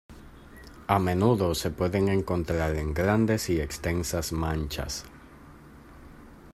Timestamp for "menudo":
0.97-1.53